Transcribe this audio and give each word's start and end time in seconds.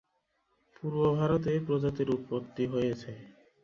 পূর্ব 0.75 0.99
ভারতে 1.17 1.47
এই 1.55 1.61
প্রজাতির 1.67 2.07
উৎপত্তি 2.15 2.63
হয়েছে। 2.67 3.11